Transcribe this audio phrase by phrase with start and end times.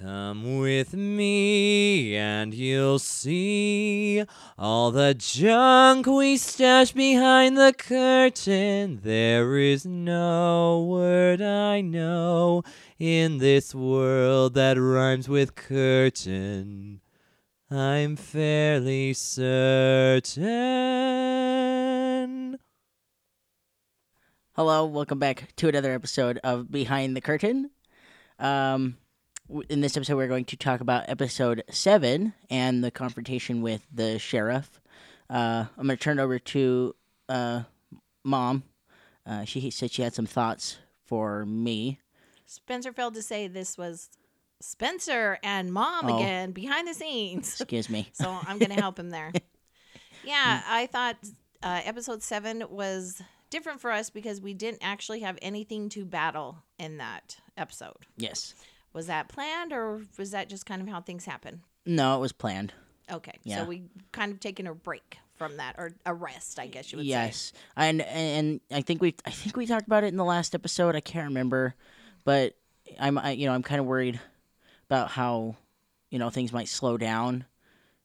[0.00, 4.24] Come with me and you'll see
[4.58, 8.98] all the junk we stash behind the curtain.
[9.04, 12.64] There is no word I know
[12.98, 17.00] in this world that rhymes with curtain.
[17.70, 20.34] I'm fairly certain.
[24.54, 27.70] Hello, welcome back to another episode of Behind the Curtain.
[28.40, 28.96] Um,
[29.68, 34.18] in this episode, we're going to talk about episode seven and the confrontation with the
[34.18, 34.80] sheriff.
[35.28, 36.94] Uh, I'm going to turn it over to
[37.28, 37.62] uh,
[38.24, 38.62] mom.
[39.26, 42.00] Uh, she said she had some thoughts for me.
[42.46, 44.10] Spencer failed to say this was
[44.60, 46.16] Spencer and mom Oh.
[46.16, 47.48] again behind the scenes.
[47.60, 48.08] Excuse me.
[48.12, 49.32] So I'm going to help him there.
[50.26, 51.16] Yeah, I thought
[51.62, 53.20] uh, episode seven was
[53.50, 57.96] different for us because we didn't actually have anything to battle in that episode.
[58.16, 58.54] Yes.
[58.94, 61.60] Was that planned or was that just kind of how things happen?
[61.84, 62.72] No, it was planned.
[63.12, 63.58] Okay, Yeah.
[63.58, 66.96] so we kind of taken a break from that or a rest, I guess you
[66.98, 67.10] would say.
[67.10, 70.54] yes, and and I think we I think we talked about it in the last
[70.54, 70.96] episode.
[70.96, 71.74] I can't remember,
[72.24, 72.54] but
[72.98, 74.18] I'm I, you know I'm kind of worried
[74.88, 75.56] about how
[76.10, 77.44] you know things might slow down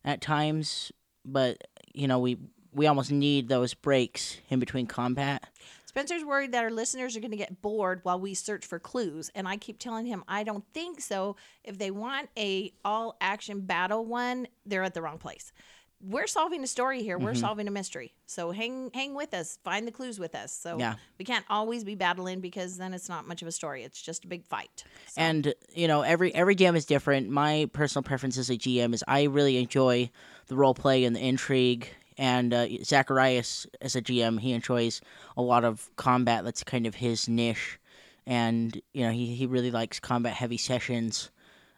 [0.03, 0.91] at times,
[1.23, 2.37] but you know we
[2.73, 5.47] we almost need those breaks in between combat.
[5.89, 9.31] Spencer's worried that our listeners are going to get bored while we search for clues,
[9.33, 11.35] and I keep telling him I don't think so.
[11.63, 15.51] If they want a all action battle one, they're at the wrong place.
[15.99, 17.17] We're solving a story here.
[17.17, 17.25] Mm-hmm.
[17.25, 18.13] We're solving a mystery.
[18.27, 19.57] So hang hang with us.
[19.63, 20.53] Find the clues with us.
[20.53, 20.93] So Yeah.
[21.17, 23.81] we can't always be battling because then it's not much of a story.
[23.83, 24.83] It's just a big fight.
[25.07, 27.31] So, And you know every every GM is different.
[27.31, 30.11] My personal preference as a GM is I really enjoy
[30.49, 31.89] the role play and the intrigue.
[32.19, 34.99] And uh, Zacharias as a GM, he enjoys
[35.37, 36.43] a lot of combat.
[36.43, 37.79] That's kind of his niche,
[38.27, 41.31] and you know he he really likes combat heavy sessions.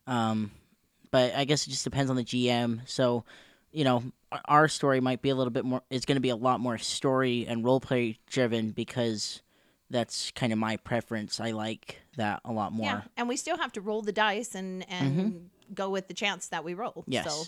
[0.07, 0.49] Um,
[1.11, 2.81] but I guess it just depends on the GM.
[2.89, 3.23] So
[3.71, 4.03] you know
[4.45, 5.83] our- story might be a little bit more.
[5.91, 9.43] It's going to be a lot more story and role play driven because
[9.91, 11.39] that's kind of my preference.
[11.39, 12.85] I like that a lot more.
[12.87, 16.47] yeah, and we still have to roll the dice and and go with the chance
[16.47, 16.91] that we roll.
[16.93, 17.11] Mm-hmm.
[17.11, 17.25] Yes.
[17.31, 17.43] So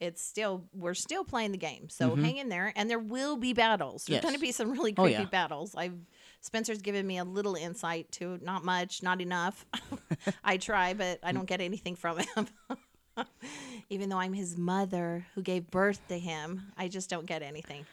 [0.00, 1.88] it's still we're still playing the game.
[1.88, 4.04] So hang in there, and there will be battles.
[4.04, 4.22] There's Yes.
[4.22, 5.24] going to be some really Oh, creepy yeah.
[5.24, 5.74] battles.
[5.74, 5.94] I've
[6.40, 9.64] Spencer's given me a little insight to not much, not enough.
[10.44, 12.46] I try, but I don't get anything from him.
[13.88, 17.86] Even though I'm his mother who gave birth to him, I just don't get anything.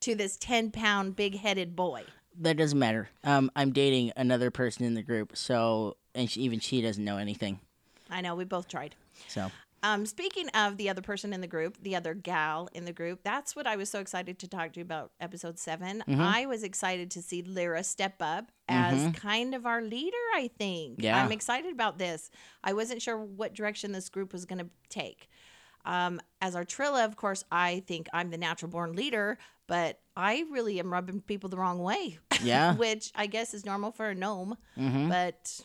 [0.00, 2.04] To this 10 pound, big headed boy.
[2.40, 3.10] that doesn't matter.
[3.24, 7.18] Um, I'm dating another person in the group, so and she, even she doesn't know
[7.18, 7.60] anything.
[8.08, 8.94] I know, we both tried.
[9.28, 9.50] So
[9.82, 13.20] Um, speaking of the other person in the group, the other gal in the group,
[13.24, 16.20] that's what I was so excited to talk to you about episode 7 Mm-hmm.
[16.20, 20.96] I was excited to see Lyra step up as kind of our leader, I think.
[21.02, 21.22] Yeah.
[21.22, 22.30] I'm excited about this.
[22.62, 25.28] I wasn't sure what direction this group was going to take.
[25.86, 30.44] Um, as our Trilla, of course, I think I'm the natural born leader, but I
[30.50, 32.18] really am rubbing people the wrong way.
[32.42, 32.74] Yeah.
[32.76, 34.56] Which I guess is normal for a gnome.
[34.78, 35.08] Mhm.
[35.08, 35.60] But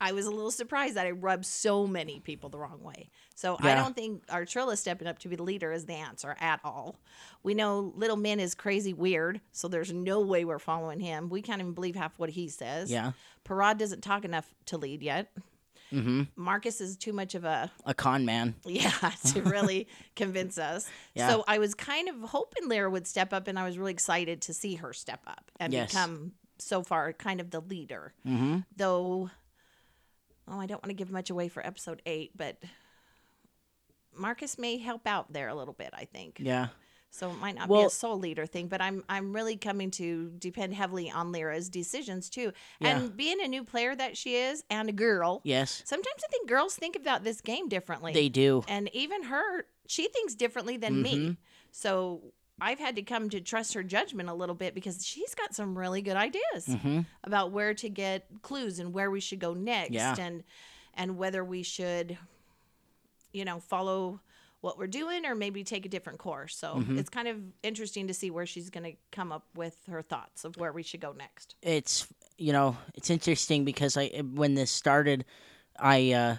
[0.00, 3.10] I was a little surprised that I rubbed so many people the wrong way.
[3.34, 6.36] So I don't think our Trilla stepping up to be the leader is the answer
[6.40, 6.96] at all.
[7.42, 11.28] We know Little Min is crazy weird, so there's no way we're following him.
[11.28, 12.90] We can't even believe half what he says.
[12.90, 13.12] yeah,
[13.46, 15.32] Parad doesn't talk enough to lead yet.
[15.90, 18.54] hmm Marcus is too much of a a con man.
[18.64, 18.90] yeah
[19.32, 20.88] to really convince us.
[21.14, 21.28] Yeah.
[21.28, 24.40] So I was kind of hoping Lyra would step up, and I was really excited
[24.42, 25.90] to see her step up and Yes.
[25.90, 28.12] become so far kind of the leader.
[28.22, 29.30] hmm Though,
[30.50, 32.56] oh, I don't want to give much away for episode eight, but
[34.16, 35.90] Marcus may help out there a little bit.
[35.92, 36.68] I think Yeah,
[37.10, 37.30] so.
[37.30, 40.74] It might not be a soul leader thing, but I'm I'm really coming to depend
[40.74, 42.52] heavily on Lyra's decisions too.
[42.80, 42.98] Yeah.
[42.98, 46.48] And being a new player that she is, and a girl, yes, sometimes I think
[46.48, 48.64] girls think about this game differently they do.
[48.68, 51.32] and even her she thinks differently than me Mm-hmm.
[51.72, 55.54] so i've had to come to trust her judgment a little bit because she's got
[55.54, 59.54] some really good ideas hmm about where to get clues and where we should go
[59.54, 60.14] next Yeah.
[60.18, 60.42] and
[60.94, 62.16] and whether we should
[63.32, 64.20] you know follow
[64.60, 66.98] what we're doing or maybe take a different course so Mm-hmm.
[66.98, 70.44] it's kind of interesting to see where she's going to come up with her thoughts
[70.44, 72.06] of where we should go next It's
[72.36, 75.24] you know it's interesting because I when this started,
[75.78, 76.36] I uh,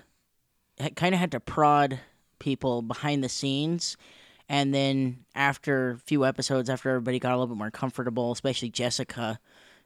[0.95, 1.99] kind of had to prod
[2.39, 3.97] people behind the scenes.
[4.51, 8.69] And then after a few episodes, after everybody got a little bit more comfortable, especially
[8.69, 9.39] Jessica,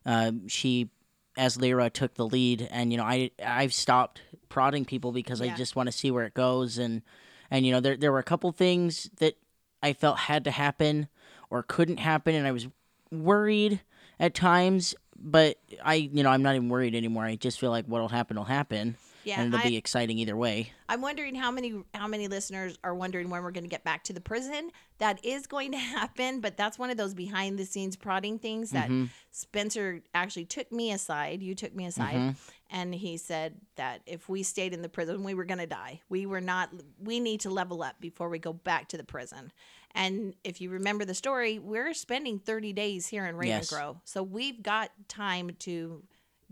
[0.08, 0.90] uh, she,
[1.38, 2.68] as Lyra, took the lead.
[2.72, 6.26] And you know, I I've stopped prodding people because I just want to see where
[6.26, 6.80] it goes.
[6.80, 7.04] And
[7.52, 9.38] and you know, there there were a couple things that
[9.84, 11.10] I felt had to happen
[11.52, 12.68] or couldn't happen, and I was
[13.12, 13.82] worried
[14.20, 14.96] at times.
[15.16, 17.24] But I, you know, I'm not even worried anymore.
[17.24, 18.98] I just feel like what'll happen will happen.
[19.26, 20.72] Yeah, and it'll I- be exciting either way.
[20.88, 24.04] I'm wondering how many how many listeners are wondering when we're going to get back
[24.06, 24.70] to the prison.
[25.00, 28.70] That is going to happen, but that's one of those behind the scenes prodding things
[28.72, 29.06] that Mm-hmm.
[29.32, 31.42] Spencer actually took me aside.
[31.44, 32.32] You took me aside, Mm-hmm.
[32.70, 36.02] and he said that if we stayed in the prison, we were going to die.
[36.10, 36.70] We were not.
[37.00, 39.52] We need to level up before we go back to the prison.
[39.98, 43.72] And if you remember the story, we're spending 30 days here in Yes.
[43.72, 46.04] Ravengro, so we've got time to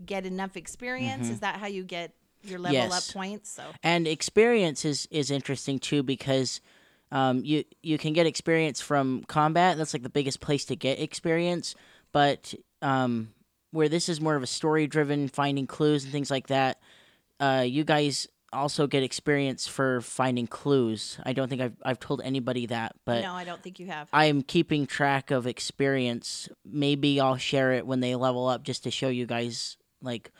[0.04, 1.28] get enough experience.
[1.28, 2.74] Is that how you get your level.
[2.74, 3.08] Yes.
[3.08, 3.50] up points?
[3.50, 3.62] So.
[3.82, 6.60] And experience is is interesting too because
[7.10, 9.78] um, you you can get experience from combat.
[9.78, 11.74] That's like the biggest place to get experience.
[12.12, 13.30] But um,
[13.70, 16.80] where this is more of a story driven, finding clues and things like that,
[17.40, 21.18] uh, you guys also get experience for finding clues.
[21.24, 24.08] I don't think I've I've told anybody that, but no, I don't think you have.
[24.12, 26.48] I am keeping track of experience.
[26.64, 30.30] Maybe I'll share it when they level up just to show you guys like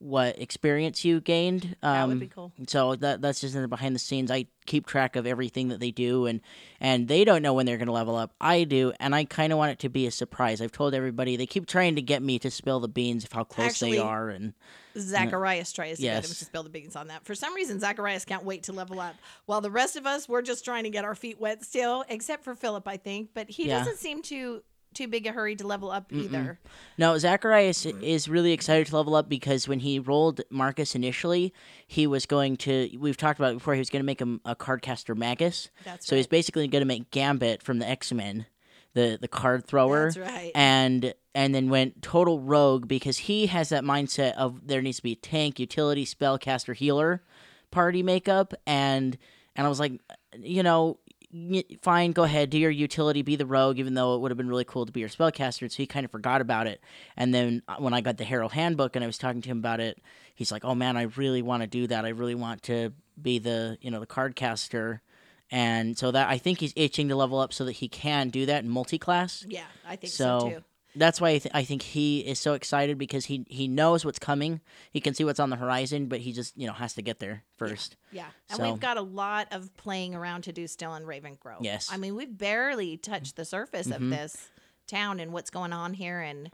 [0.00, 1.76] what experience you gained.
[1.82, 2.52] Um, That would be cool.
[2.66, 4.30] So that that's just in the behind the scenes.
[4.30, 6.40] I keep track of everything that they do, and
[6.80, 8.32] and they don't know when they're going to level up.
[8.40, 10.60] I do, and I kind of want it to be a surprise.
[10.62, 13.44] I've told everybody they keep trying to get me to spill the beans of how
[13.44, 14.54] close Actually- they are, and
[14.98, 17.24] Zacharias tries to get him to spill the beans on that.
[17.24, 19.14] For some reason, Zacharias can't wait to level up.
[19.46, 22.42] While the rest of us, we're just trying to get our feet wet still, except
[22.42, 23.30] for Philip, I think.
[23.34, 23.78] But he Yeah.
[23.78, 24.62] doesn't seem too
[24.94, 26.58] too big a hurry to level up either.
[26.98, 31.52] No, Zacharias is really excited to level up because when he rolled Marcus initially,
[31.86, 32.90] he was going to.
[32.98, 33.74] We've talked about it before.
[33.74, 35.70] He was going to make him a cardcaster Magus.
[35.84, 38.46] That's so he's basically going to make Gambit from the X Men,
[38.94, 40.06] the the card thrower.
[40.12, 40.52] That's right.
[40.54, 45.02] And and then went total rogue because he has that mindset of there needs to
[45.04, 47.22] be tank, utility, spellcaster, healer,
[47.70, 49.16] party makeup, and
[49.56, 49.92] and I was like,
[50.38, 51.09] you know, y-
[51.82, 54.48] fine, go ahead, do your utility, be the rogue, even though it would have been
[54.48, 55.70] really cool to be your spellcaster.
[55.70, 56.80] So he kind of forgot about it.
[57.16, 59.58] And then uh, when I got the Harrow Handbook and I was talking to him
[59.58, 59.98] about it,
[60.34, 62.04] he's like, oh man, I really want to do that.
[62.04, 65.02] I really want to be the you know the card caster.
[65.52, 68.46] And so that I think he's itching to level up so that he can do
[68.46, 69.44] that in multi-class.
[69.48, 70.64] yeah, I think so, So, too.
[70.96, 74.18] That's why I, th- I think he is so excited because he he knows what's
[74.18, 74.60] coming.
[74.90, 77.18] He can see what's on the horizon, but he just you know has to get
[77.20, 77.96] there first.
[78.12, 81.36] Yeah, and so- we've got a lot of playing around to do still in Raven
[81.40, 81.60] Grove.
[81.62, 81.88] Yes.
[81.92, 83.96] I mean we've barely touched the surface Mhm.
[83.96, 84.48] of this
[84.86, 86.50] town and what's going on here and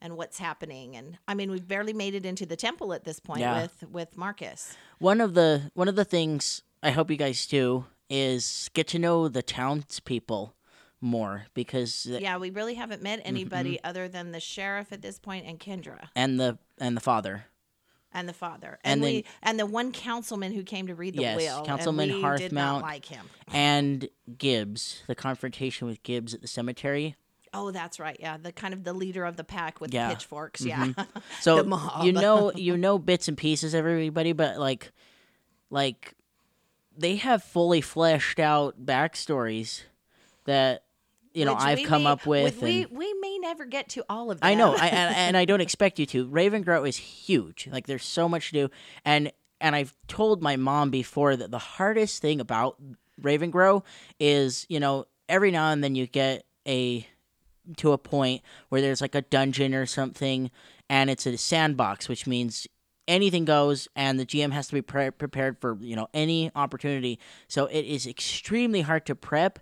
[0.00, 0.96] and what's happening.
[0.96, 3.62] And I mean we've barely made it into the temple at this point Yeah.
[3.62, 4.76] with with Marcus.
[4.98, 8.98] One of the one of the things I hope you guys do is get to
[8.98, 10.54] know the townspeople
[11.02, 13.28] more because Yeah, we really haven't met Mm-hmm.
[13.28, 17.46] anybody other than the sheriff at this point and Kendra and the and the father.
[18.14, 21.14] and the father, And and, then- we and the one councilman who came to read
[21.16, 21.64] the Yes, will.
[21.64, 22.82] Councilman and we did not Hearthmount.
[22.82, 23.26] like him.
[23.52, 24.08] and
[24.38, 27.16] Gibbs, the confrontation with Gibbs at the cemetery.
[27.54, 28.16] Oh, that's right.
[28.18, 30.08] Yeah, the kind of the leader of the pack with Yeah.
[30.08, 30.62] the pitchforks.
[30.64, 30.92] Yeah,
[31.40, 31.56] So
[32.02, 34.92] you know you know bits and pieces everybody, but like
[35.70, 36.14] like
[36.96, 39.82] they have fully fleshed out backstories
[40.44, 40.84] that
[41.34, 42.60] you know Which I've come may- up with.
[42.62, 44.48] we and we may never get to all of them.
[44.48, 46.26] I know, I, and, and I don't expect you to.
[46.28, 47.68] Ravengro is huge.
[47.70, 48.70] Like there's so much to do,
[49.04, 52.76] and and I've told my mom before that the hardest thing about
[53.20, 53.84] Ravengro
[54.18, 57.06] is you know every now and then you get a
[57.76, 60.50] to a point where there's like a dungeon or something,
[60.90, 62.66] and it's a sandbox, which means
[63.08, 67.18] anything goes, and the GM has to be pre- prepared for you know any opportunity.
[67.48, 69.58] So it is extremely hard to prep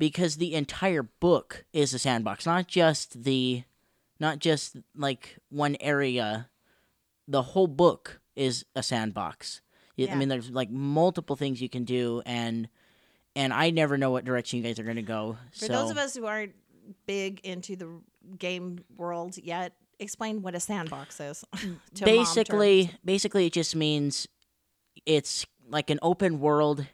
[0.00, 3.62] because the entire book is a sandbox, not just the,
[4.18, 6.48] not just like one area.
[7.28, 9.60] The whole book is a sandbox.
[9.98, 10.16] Y- I Yeah.
[10.16, 12.68] mean, there's like multiple things you can do, and
[13.36, 15.36] and I never know what direction you guys are going to go.
[15.52, 16.54] For so those of us who aren't
[17.06, 17.88] big into the
[18.38, 21.44] game world yet, explain what a sandbox is.
[21.94, 24.26] basically basically it just means
[25.06, 26.86] it's like an open world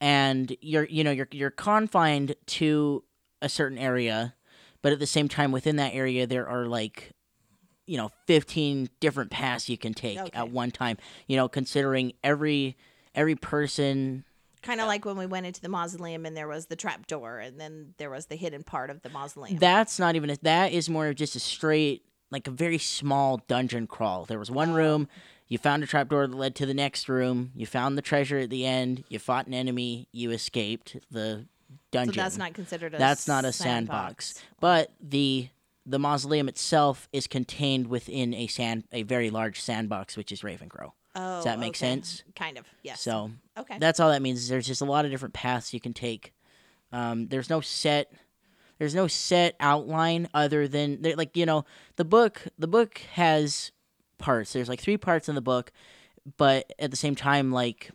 [0.00, 3.02] and you're you know you're you're confined to
[3.42, 4.34] a certain area
[4.82, 7.12] but at the same time within that area there are like
[7.86, 10.30] you know 15 different paths you can take Okay.
[10.32, 12.76] at one time you know considering every
[13.14, 14.24] every person
[14.66, 17.38] kind of like when we went into the mausoleum and there was the trap door,
[17.38, 19.58] and then there was the hidden part of the mausoleum.
[19.58, 23.40] That's not even a, that is more of just a straight like a very small
[23.46, 24.24] dungeon crawl.
[24.24, 24.74] There was one oh.
[24.74, 25.08] room,
[25.48, 28.50] you found a trapdoor that led to the next room, you found the treasure at
[28.50, 31.46] the end, you fought an enemy, you escaped the
[31.90, 32.14] dungeon.
[32.14, 34.42] so that's not considered a That's not a sandbox.
[34.60, 35.48] But the
[35.88, 40.92] the mausoleum itself is contained within a sand a very large sandbox which is Ravengro.
[41.14, 41.78] Oh, Does that make okay.
[41.78, 42.24] sense?
[42.34, 42.66] Kind of.
[42.82, 43.00] Yes.
[43.00, 43.78] So okay.
[43.78, 44.40] that's all that means.
[44.40, 46.34] Is there's just a lot of different paths you can take.
[46.92, 48.12] Um, there's no set.
[48.78, 51.64] There's no set outline other than like you know
[51.96, 52.42] the book.
[52.58, 53.72] The book has
[54.18, 54.52] parts.
[54.52, 55.72] There's like three parts in the book.
[56.36, 57.90] but at the same time, like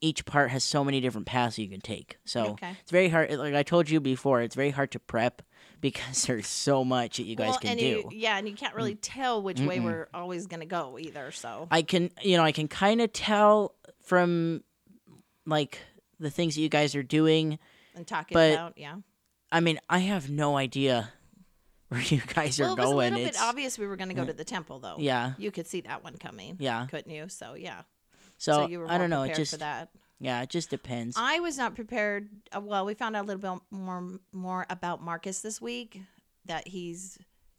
[0.00, 2.18] each part has so many different paths you can take.
[2.24, 2.72] So Okay.
[2.82, 3.30] it's very hard.
[3.32, 5.40] Like I told you before, it's very hard to prep
[5.80, 7.86] because there's so much that you guys well, can and do.
[7.86, 9.84] You, yeah, and you can't really tell which way Mm-mm.
[9.84, 11.30] we're always going to go either.
[11.30, 14.62] So I can, you know, I can kind of tell from
[15.46, 15.78] like
[16.18, 17.58] the things that you guys are doing.
[17.94, 18.96] and talking but- about yeah.
[19.52, 21.12] I mean, I have no idea
[21.94, 23.14] where you guys are Well, it was a going.
[23.14, 24.96] little it's bit obvious we were going to go to the temple, though.
[24.98, 26.86] yeah, You could see that one coming, yeah.
[26.90, 27.28] couldn't you?
[27.28, 27.82] So yeah.
[28.36, 29.22] So, you were I don't know.
[29.22, 29.88] It just for that.
[30.20, 31.16] yeah, it just depends.
[31.18, 32.28] I was not prepared.
[32.54, 36.00] Uh, well, we found out a little bit more more about Marcus this week.
[36.46, 37.16] That he's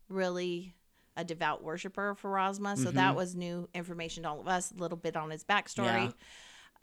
[0.09, 0.75] really
[1.17, 2.77] a devout worshiper Pharasma.
[2.77, 3.15] So that Mhm.
[3.15, 4.71] was new information to all of us.
[4.71, 6.13] A little bit on his backstory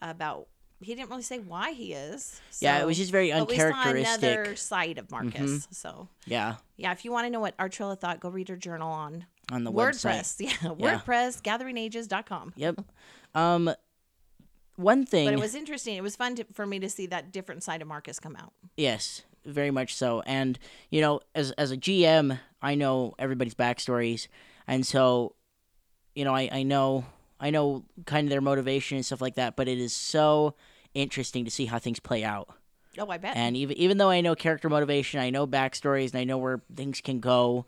[0.01, 0.47] about.
[0.81, 2.41] He didn't really say why he is.
[2.59, 4.21] yeah, it was just very but we saw uncharacteristic.
[4.21, 4.39] Mm-hmm.
[4.39, 5.67] another side of Marcus.
[5.71, 8.91] So Yeah, yeah, if you want to know what Artrilla thought, go read her journal
[8.91, 10.21] on on the website.
[10.21, 10.35] WordPress.
[10.39, 12.53] Yeah, WordPress, gatheringages.com.
[12.55, 12.81] Yep.
[13.35, 13.73] Um,
[14.75, 15.25] one thing.
[15.25, 15.95] But it was interesting.
[15.95, 18.53] It was fun to, for me to see that different side of Marcus come out.
[18.75, 20.21] Yes, very much so.
[20.25, 20.57] And
[20.89, 24.27] you know, as as a GM, I know everybody's backstories,
[24.67, 25.35] and so,
[26.15, 27.05] you know, I I know
[27.43, 29.55] I know kind of their motivation and stuff like that.
[29.55, 30.55] But it is so
[30.93, 32.49] interesting to see how things play out.
[32.97, 33.35] Oh, I bet.
[33.35, 36.61] And even even though I know character motivation, I know backstories, and I know where
[36.75, 37.65] things can go.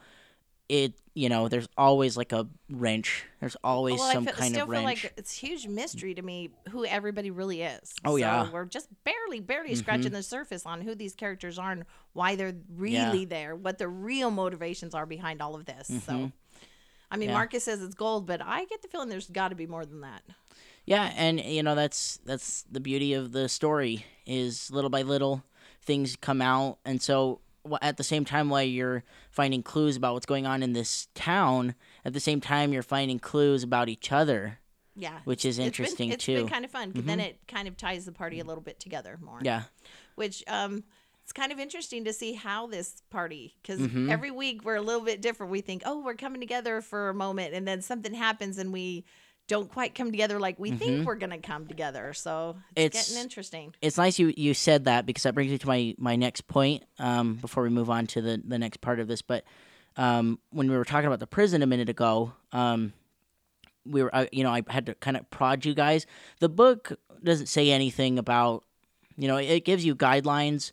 [0.69, 3.23] It you know, there's always like a wrench.
[3.39, 5.03] There's always well, some I fe- kind still of feel wrench.
[5.05, 7.93] like it's huge mystery to me who everybody really is.
[8.03, 8.51] Oh, So yeah.
[8.51, 9.77] we're just barely, barely Mhm.
[9.77, 13.11] scratching the surface on who these characters are and why they're Yeah.
[13.11, 15.87] really there, what the real motivations are behind all of this.
[15.87, 16.31] So, Mhm.
[17.15, 17.35] I mean, Yeah.
[17.35, 20.01] Marcus says it's gold, but I get the feeling there's got to be more than
[20.01, 20.21] that.
[20.85, 25.43] Yeah, and you know that's that's the beauty of the story is little by little
[25.81, 27.39] things come out, and so
[27.81, 31.73] at the same time while you're finding clues about what's going on in this town,
[32.03, 34.59] at the same time you're finding clues about each other,
[34.95, 36.35] Yeah, which is It's interesting been, it's too.
[36.35, 36.91] been kind of fun.
[36.93, 39.39] 'cause Then it kind of ties the party a little bit together more.
[39.41, 39.63] yeah,
[40.15, 40.83] which um
[41.25, 44.11] it's kind of interesting to see how this party because Mhm.
[44.11, 47.15] every week we're a little bit different we think oh we're coming together for a
[47.15, 49.03] moment and then something happens and we
[49.47, 50.77] don't quite come together like we Mhm.
[50.77, 54.85] think we're gonna come together so it's, It's- getting interesting it's nice you you said
[54.85, 56.83] that because that brings me to my my next point.
[56.99, 59.43] Um, before we move on to the the next part of this, but
[59.97, 62.93] um, when we were talking about the prison a minute ago, um,
[63.85, 66.05] we were I, you know I had to kind of prod you guys.
[66.39, 68.63] The book doesn't say anything about
[69.17, 70.71] you know it gives you guidelines,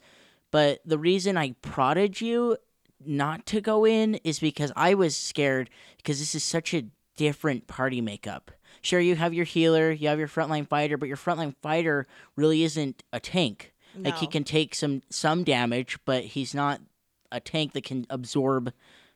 [0.52, 2.56] but the reason I prodded you
[3.04, 6.84] not to go in is because I was scared because this is such a
[7.16, 8.52] different party makeup.
[8.80, 12.06] Sure, you have your healer, you have your frontline fighter, but your frontline fighter
[12.36, 13.72] really isn't a tank.
[13.96, 16.80] Like he can take some some damage, but he's not
[17.30, 18.72] a tank that can absorb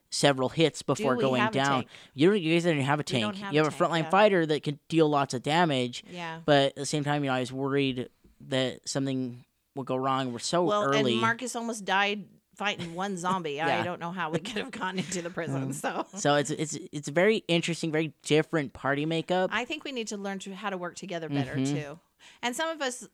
[0.09, 1.85] several hits before we going down.
[2.13, 2.41] You don't.
[2.41, 3.35] You guys don't have a tank.
[3.37, 4.09] have you have a tank, frontline yeah.
[4.09, 7.35] fighter that can deal lots of damage, yeah but at the same time, you know,
[7.35, 8.09] I was worried
[8.49, 9.43] that something
[9.77, 10.33] would go wrong.
[10.33, 11.13] We're so well early.
[11.13, 13.79] and marcus almost died fighting one zombie Yeah.
[13.79, 16.75] i don't know how we could have gone into the prison so so it's it's
[16.91, 19.51] it's a very interesting, very different party makeup.
[19.53, 21.67] I think we need to learn to how to work together better Mhm.
[21.71, 21.99] too.
[22.41, 23.07] And some of us,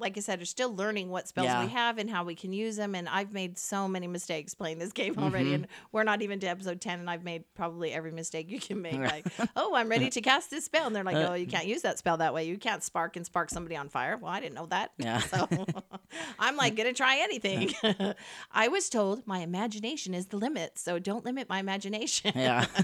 [0.00, 1.62] like I said, are still learning what spells Yeah.
[1.64, 2.94] we have and how we can use them.
[2.94, 5.54] And I've made so many mistakes playing this game already, Mhm.
[5.54, 8.80] and we're not even to episode ten, and I've made probably every mistake you can
[8.82, 8.98] make.
[8.98, 9.26] Like,
[9.56, 11.82] oh, I'm ready to cast this spell, and they're like, Uh, oh, you can't use
[11.82, 12.44] that spell that way.
[12.44, 14.16] You can't spark and spark somebody on fire.
[14.16, 14.92] Well, I didn't know that.
[14.98, 15.20] Yeah.
[15.20, 15.46] So
[16.38, 17.72] I'm like, gonna try anything.
[18.52, 22.32] I was told my imagination is the limit, so don't limit my imagination.
[22.34, 22.66] yeah.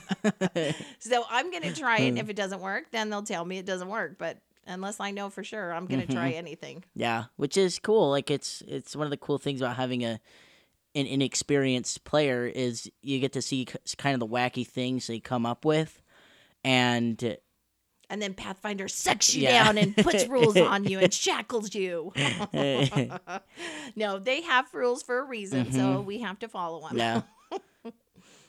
[0.99, 2.17] So I'm gonna try Hmm.
[2.17, 2.19] it.
[2.19, 4.17] If it doesn't work, then they'll tell me it doesn't work.
[4.19, 6.39] But unless I know for sure, I'm gonna try Mm-hmm.
[6.39, 6.85] anything.
[6.95, 8.11] Yeah, which is cool.
[8.11, 10.21] Like it's it's one of the cool things about having a
[10.95, 13.67] an inexperienced player is you get to see
[13.99, 16.01] kind of the wacky things they come up with,
[16.65, 17.37] and
[18.09, 19.65] And then Pathfinder sucks you Yeah.
[19.65, 22.13] down and puts rules on you and shackles you.
[23.97, 26.99] no, they have rules for a reason, so we have to follow them.
[26.99, 27.57] Mm-hmm.
[27.57, 27.91] yeah.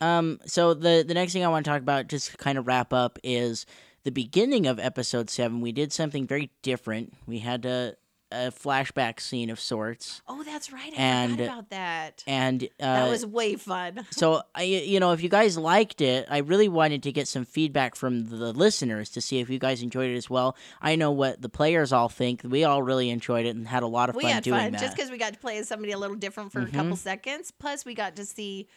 [0.18, 0.40] um.
[0.46, 3.18] So the the next thing I want to talk about, just kind of wrap up,
[3.22, 3.66] is
[4.08, 5.60] the beginning of episode seven.
[5.60, 7.12] We did something very different.
[7.26, 7.96] We had a
[8.30, 10.92] a flashback scene of sorts, Oh, that's right.
[10.92, 12.24] I And- forgot about that.
[12.26, 14.04] and uh, that was way fun.
[14.10, 17.46] So I, you know, if you guys liked it, I really wanted to get some
[17.46, 20.56] feedback from the listeners to see if you guys enjoyed it as well.
[20.82, 22.42] I know what the players all think.
[22.44, 24.72] We all really enjoyed it and had a lot of We fun had doing fun
[24.72, 24.80] that.
[24.82, 26.74] just because we got to play as somebody a little different for a Mhm.
[26.74, 27.50] couple seconds.
[27.50, 28.68] Plus, we got to see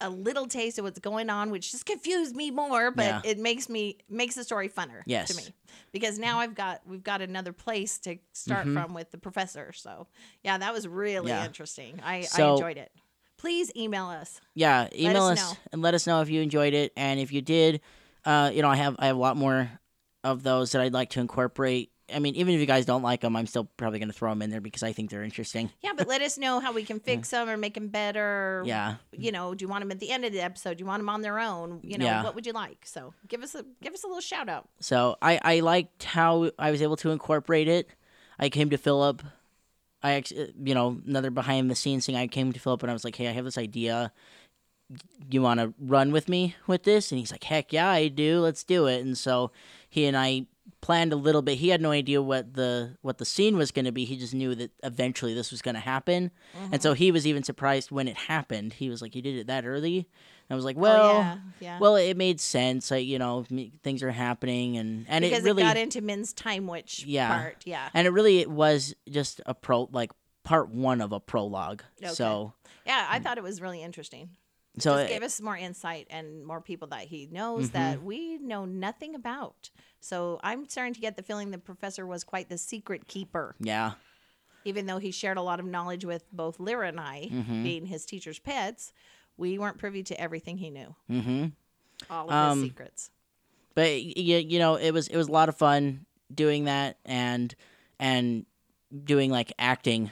[0.00, 3.20] a little taste of what's going on, which just confused me more, but Yeah.
[3.24, 5.28] it makes me makes the story funner Yes.
[5.28, 5.54] to me
[5.92, 8.72] because now I've got we've got another place to start Mhm.
[8.74, 9.72] from with the professor.
[9.72, 10.06] So
[10.44, 11.44] yeah, that was really Yeah.
[11.44, 12.00] interesting.
[12.02, 12.92] I, I enjoyed it.
[13.36, 14.40] Please email us.
[14.54, 17.40] yeah, email us us, and let us know if you enjoyed it, and if you
[17.40, 17.80] did,
[18.24, 19.70] uh, you know, I have I have a lot more
[20.24, 21.92] of those that I'd like to incorporate.
[22.14, 24.30] I mean, even if you guys don't like them, I'm still probably going to throw
[24.30, 25.70] them in there because I think they're interesting.
[25.82, 28.62] Yeah, but let us know how we can fix them or make them better.
[28.66, 28.96] Yeah.
[29.12, 30.78] You know, do you want them at the end of the episode?
[30.78, 31.80] Do you want them on their own?
[31.82, 32.22] You know, Yeah.
[32.22, 32.86] what would you like?
[32.86, 34.68] So give us a give us a little shout out.
[34.80, 37.88] So I, I liked how I was able to incorporate it.
[38.38, 39.22] I came to Philip.
[40.02, 42.16] I actually, you know, another behind the scenes thing.
[42.16, 44.12] I came to Philip and I was like, "Hey, I have this idea.
[45.30, 48.40] You want to run with me with this?" And he's like, "Heck yeah, I do.
[48.40, 49.50] Let's do it." And so
[49.90, 50.46] he and I
[50.80, 51.58] planned a little bit.
[51.58, 54.04] He had no idea what the what the scene was going to be.
[54.04, 56.30] He just knew that eventually this was going to happen.
[56.72, 58.74] And so he was even surprised when it happened.
[58.74, 61.36] He was like, "You did it that early?" And I was like, "Well, oh, yeah,
[61.60, 61.78] yeah.
[61.78, 62.90] well, it made sense.
[62.90, 63.44] Like you know,
[63.82, 67.36] things are happening, and and because it really got into Min's time witch Yeah.
[67.38, 67.62] part.
[67.66, 67.88] Yeah.
[67.94, 70.10] and it really it was just a pro like
[70.44, 71.82] part one of a prologue.
[72.02, 72.12] Okay.
[72.14, 72.54] So
[72.86, 74.30] Yeah, I thought it was really interesting.
[74.78, 77.72] so Just it- gave us more insight and more people that he knows Mm-hmm.
[77.74, 79.70] that we know nothing about.
[80.00, 83.92] So I'm starting to get the feeling the professor was quite the secret keeper, yeah,
[84.64, 87.62] even though he shared a lot of knowledge with both Lyra and I, Mm-hmm.
[87.62, 88.92] being his teacher's pets.
[89.36, 91.46] We weren't privy to everything he knew, hmm
[92.10, 93.10] all of Um, his secrets.
[93.74, 97.54] but you, you know, it was it was a lot of fun doing that and
[98.00, 98.46] and
[99.04, 100.10] doing like acting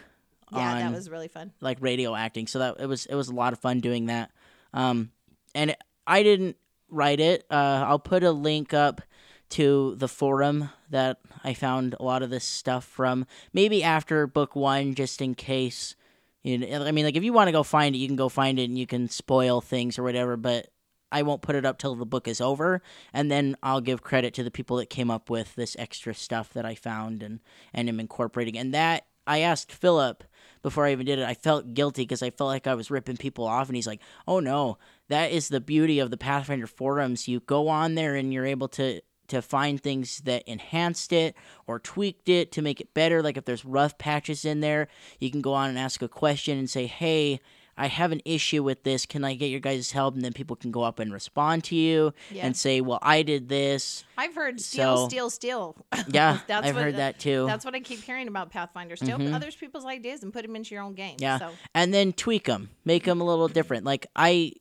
[0.52, 1.52] Yeah, on that was really fun.
[1.60, 2.46] like radio acting.
[2.46, 4.30] So that it was it was a lot of fun doing that.
[4.72, 5.10] Um,
[5.54, 6.56] and it, I didn't
[6.88, 7.44] write it.
[7.50, 9.00] Uh, I'll put a link up
[9.50, 13.26] to the forum that I found a lot of this stuff from.
[13.52, 15.94] Maybe after book one, just in case.
[16.42, 18.28] You know, I mean, like if you want to go find it, you can go
[18.28, 20.36] find it, and you can spoil things or whatever.
[20.36, 20.68] But
[21.10, 24.34] I won't put it up till the book is over, and then I'll give credit
[24.34, 27.40] to the people that came up with this extra stuff that I found and
[27.72, 28.58] and am incorporating.
[28.58, 30.24] And that I asked Philip
[30.62, 31.26] before I even did it.
[31.26, 34.00] I felt guilty because I felt like I was ripping people off, and he's like,
[34.26, 37.28] "Oh no, that is the beauty of the Pathfinder forums.
[37.28, 41.34] You go on there and you're able to." To find things that enhanced it
[41.66, 43.22] or tweaked it to make it better.
[43.22, 46.58] Like if there's rough patches in there, you can go on and ask a question
[46.58, 47.40] and say, Hey,
[47.78, 49.04] I have an issue with this.
[49.04, 50.14] Can I get your guys' help?
[50.14, 52.46] And then people can go up and respond to you Yeah.
[52.46, 54.04] and say, Well, I did this.
[54.16, 55.76] I've heard steal, So- steal, steal.
[56.08, 57.44] Yeah, That's I've what- heard that too.
[57.46, 58.96] That's what I keep hearing about Pathfinder.
[58.96, 59.34] Steal Mhm.
[59.34, 61.16] others people's ideas and put them into your own game.
[61.18, 61.38] Yeah.
[61.38, 63.84] So and then tweak them, make them a little different.
[63.84, 64.52] Like I,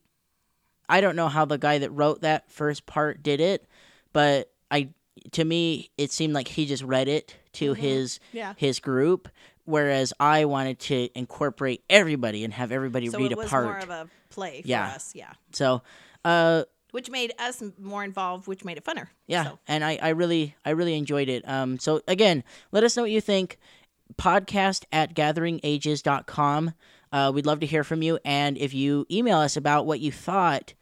[0.88, 3.66] I don't know how the guy that wrote that first part did it,
[4.12, 4.88] but I,
[5.32, 7.76] to me, it seemed like he just read it to Mhm.
[7.78, 8.54] his yeah.
[8.56, 9.28] his group,
[9.64, 13.64] whereas I wanted to incorporate everybody and have everybody So read it a was part.
[13.64, 14.88] more of a play for Yeah.
[14.88, 15.12] us.
[15.14, 15.32] Yeah.
[15.52, 15.82] so,
[16.24, 19.08] uh, Which made us more involved, which made it funner.
[19.26, 21.46] Yeah, So, and I, I really I really enjoyed it.
[21.48, 23.58] Um, so again, let us know what you think.
[24.16, 26.74] Podcast at gatheringages.com.
[27.12, 30.10] Uh, we'd love to hear from you, and if you email us about what you
[30.12, 30.74] thought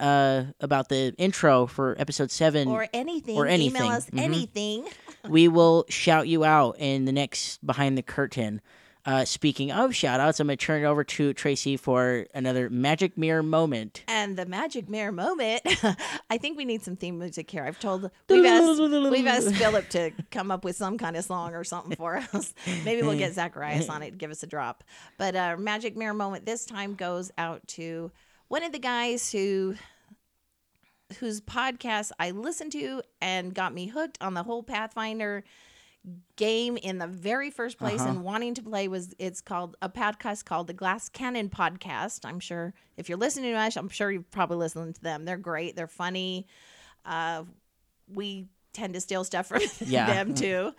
[0.00, 3.36] uh, about the intro for episode seven, or anything.
[3.36, 3.82] or anything.
[3.82, 4.20] Email us Mhm.
[4.20, 4.88] anything.
[5.28, 8.60] we will shout you out in the next behind the curtain.
[9.06, 12.68] Uh, speaking of shout outs, I'm going to turn it over to Tracy for another
[12.68, 14.04] magic mirror moment.
[14.06, 15.62] And the magic mirror moment.
[16.30, 17.64] I think we need some theme music here.
[17.64, 21.54] I've told we've asked we've asked Philip to come up with some kind of song
[21.54, 22.52] or something for us.
[22.84, 24.84] Maybe we'll get Zacharias on it, give us a drop.
[25.16, 28.10] But uh, magic mirror moment this time goes out to
[28.48, 29.76] one of the guys who
[31.18, 35.44] whose podcast I listened to and got me hooked on the whole Pathfinder
[36.36, 38.08] game in the very first place Uh-huh.
[38.10, 42.20] and wanting to play was it's called a podcast called the Glass Cannon Podcast.
[42.24, 45.24] I'm sure if you're listening to us, I'm sure you've probably listened to them.
[45.26, 45.76] They're great.
[45.76, 46.46] They're funny.
[47.04, 47.44] Uh,
[48.08, 50.06] we tend to steal stuff from Yeah.
[50.06, 50.72] them too.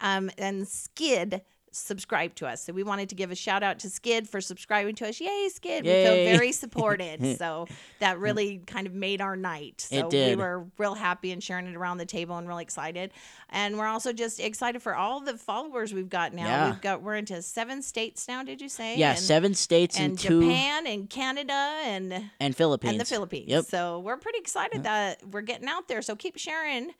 [0.00, 1.42] Um, and Skid
[1.78, 2.64] subscribed to us.
[2.64, 5.20] So we wanted to give a shout out to Skid for subscribing to us.
[5.20, 5.84] Yay, Skid.
[5.84, 7.38] We feel very supported.
[7.38, 7.66] so
[8.00, 9.80] that really kind of made our night.
[9.80, 13.12] So we were real happy and sharing it around the table and really excited.
[13.50, 16.44] And we're also just excited for all the followers we've got now.
[16.44, 16.70] Yeah.
[16.70, 18.96] We've got we're into seven states now, did you say?
[18.96, 21.52] Yeah, and, seven states and, and two Japan and Canada
[21.84, 22.92] and and Philippines.
[22.92, 23.48] and the Philippines.
[23.48, 23.64] Yep.
[23.66, 26.02] So we're pretty excited that we're getting out there.
[26.02, 26.92] So keep sharing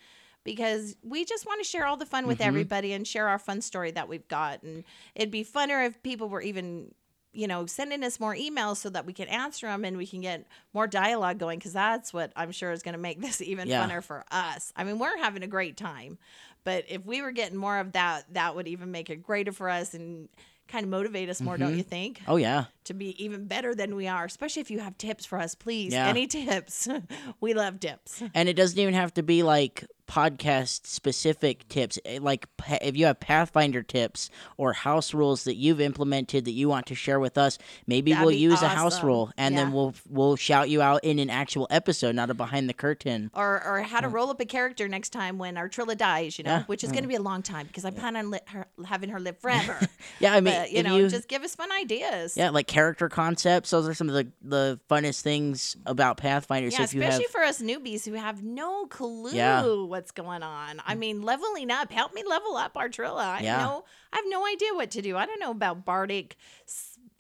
[0.55, 2.47] because we just want to share all the fun with Mhm.
[2.47, 4.63] everybody and share our fun story that we've got.
[4.63, 4.85] And
[5.15, 6.95] it'd be funner if people were even,
[7.33, 10.21] you know, sending us more emails so that we can answer them and we can
[10.21, 13.69] get more dialogue going because that's what I'm sure is going to make this even
[13.69, 13.87] Yeah.
[13.87, 14.73] funner for us.
[14.77, 16.19] I mean, we're having a great time,
[16.65, 19.69] but if we were getting more of that, that would even make it greater for
[19.69, 20.29] us and
[20.69, 21.77] kind of motivate us more, don't Mhm.
[21.79, 22.21] you think?
[22.29, 22.67] Oh yeah.
[22.85, 25.93] to be even better than we are, especially if you have tips for us, please.
[25.93, 26.07] Yeah.
[26.09, 26.89] Any tips?
[27.41, 28.23] we love tips.
[28.35, 32.47] And it doesn't even have to be like podcast specific tips, eh, like
[32.81, 36.95] if you have Pathfinder tips or house rules that you've implemented that you want to
[36.95, 40.71] share with us, maybe That'd we'll use a house rule and then we'll we'll shout
[40.71, 43.31] you out in an actual episode, not a behind the curtain.
[43.35, 46.45] or or how to roll up a character next time when our Trilla dies, you
[46.45, 46.63] know, Yeah.
[46.65, 49.21] which is going to be a long time because I plan on her, having her
[49.21, 49.79] live forever.
[50.21, 52.37] Yeah, I mean, you know, you, just give us fun ideas.
[52.37, 53.71] yeah, like character concepts.
[53.71, 56.69] Those are some of the the funnest things about Pathfinder.
[56.69, 59.65] Yeah, so if you have especially for us newbies who have no clue Yeah.
[59.85, 60.81] what's going on.
[60.87, 63.19] I mean, leveling up, help me level up our Trilla.
[63.25, 63.59] I Yeah.
[63.59, 65.17] know I have no idea what to do.
[65.17, 66.37] I don't know about bardic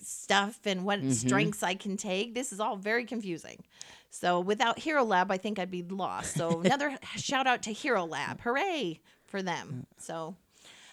[0.00, 1.10] stuff and what Mm-hmm.
[1.10, 2.34] strengths I can take.
[2.34, 3.62] This is all very confusing.
[4.10, 6.34] So without Hero Lab, I think I'd be lost.
[6.34, 8.40] So another shout out to Hero Lab.
[8.40, 9.86] Hooray for them.
[9.98, 10.34] So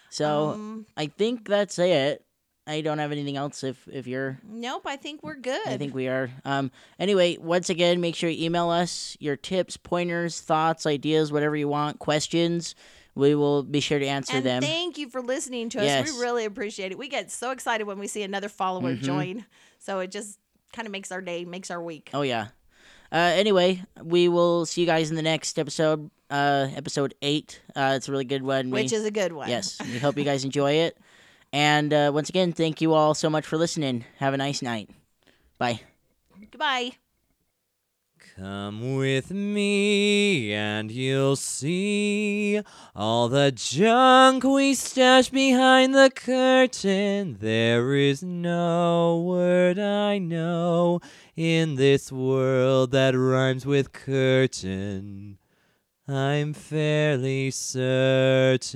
[0.10, 2.25] so um, I think that's it.
[2.68, 3.64] I don't have anything else.
[3.64, 5.68] If if you're nope, I think we're good.
[5.68, 6.32] I think we are.
[6.46, 6.72] Um.
[7.00, 11.68] Anyway, once again, make sure you email us your tips, pointers, thoughts, ideas, whatever you
[11.68, 12.74] want, questions.
[13.14, 14.62] We will be sure to answer and them.
[14.62, 15.86] thank you for listening to us.
[15.86, 16.12] Yes.
[16.14, 16.98] We really appreciate it.
[16.98, 19.02] We get so excited when we see another follower Mhm.
[19.02, 19.46] join.
[19.80, 20.38] So it just
[20.74, 22.10] kind of makes our day, makes our week.
[22.14, 22.48] oh yeah.
[23.12, 23.18] Uh.
[23.18, 26.10] Anyway, we will see you guys in the next episode.
[26.32, 26.68] Uh.
[26.76, 27.62] Episode eight.
[27.76, 27.94] Uh.
[27.96, 28.72] It's a really good one.
[28.72, 29.48] which we, is a good one.
[29.50, 29.78] yes.
[29.82, 30.98] We hope you guys enjoy it.
[31.56, 34.04] And uh, once again, thank you all so much for listening.
[34.18, 34.90] Have a nice night.
[35.58, 35.80] Bye.
[36.52, 36.98] Goodbye.
[38.36, 42.60] Come with me and you'll see
[42.94, 47.38] all the junk we stash behind the curtain.
[47.40, 51.00] There is no word I know
[51.38, 55.38] in this world that rhymes with curtain.
[56.06, 58.76] I'm fairly certain.